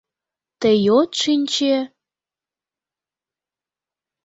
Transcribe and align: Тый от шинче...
Тый 0.61 0.81
от 0.99 1.09
шинче... 1.21 1.75